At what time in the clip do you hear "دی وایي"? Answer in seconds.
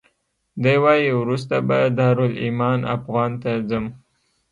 0.63-1.11